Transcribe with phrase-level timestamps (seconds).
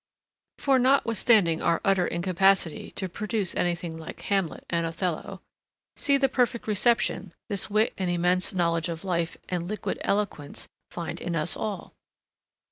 [0.57, 5.43] For notwithstanding our utter incapacity to produce anything like Hamlet and Othello,
[5.95, 11.21] see the perfect reception this wit and immense knowledge of life and liquid eloquence find
[11.21, 11.93] in us all.